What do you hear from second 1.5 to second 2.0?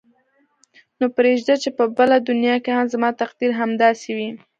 چې په